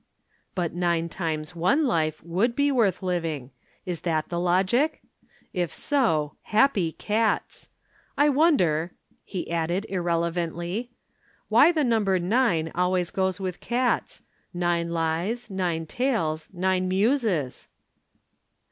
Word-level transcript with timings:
"But 0.55 0.73
nine 0.73 1.09
times 1.09 1.55
one 1.55 1.85
life 1.85 2.23
would 2.23 2.55
be 2.55 2.71
worth 2.71 3.03
living. 3.03 3.51
Is 3.85 4.01
that 4.01 4.29
the 4.29 4.39
logic? 4.39 4.99
If 5.53 5.71
so, 5.71 6.37
happy 6.41 6.93
cats! 6.93 7.69
I 8.17 8.27
wonder," 8.27 8.93
he 9.23 9.51
added 9.51 9.85
irrelevantly, 9.89 10.89
"why 11.49 11.71
the 11.71 11.83
number 11.83 12.17
nine 12.17 12.71
always 12.73 13.11
goes 13.11 13.39
with 13.39 13.59
cats 13.59 14.23
nine 14.55 14.89
lives, 14.89 15.51
nine 15.51 15.85
tails, 15.85 16.49
nine 16.51 16.87
muses?" 16.87 17.67